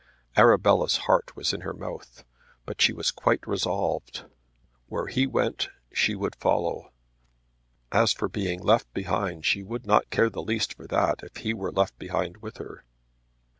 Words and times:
Arabella's 0.35 0.97
heart 1.05 1.35
was 1.35 1.53
in 1.53 1.61
her 1.61 1.75
mouth, 1.75 2.23
but 2.65 2.81
she 2.81 2.91
was 2.91 3.11
quite 3.11 3.45
resolved. 3.45 4.25
Where 4.87 5.05
he 5.05 5.27
went 5.27 5.69
she 5.93 6.15
would 6.15 6.35
follow. 6.37 6.91
As 7.91 8.11
for 8.11 8.27
being 8.27 8.63
left 8.63 8.91
behind 8.95 9.45
she 9.45 9.61
would 9.61 9.85
not 9.85 10.09
care 10.09 10.31
the 10.31 10.41
least 10.41 10.73
for 10.73 10.87
that 10.87 11.21
if 11.21 11.37
he 11.43 11.53
were 11.53 11.71
left 11.71 11.99
behind 11.99 12.37
with 12.37 12.57
her. 12.57 12.83